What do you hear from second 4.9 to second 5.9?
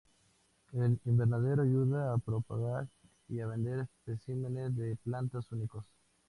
plantas únicos.